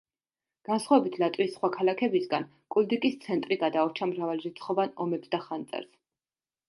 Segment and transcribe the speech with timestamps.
[0.67, 5.93] განსხვავებით ლატვიის სხვა ქალაქებისაგან, კულდიგის ცენტრი გადაურჩა მრავალრიცხოვან ომებს და ხანძარს.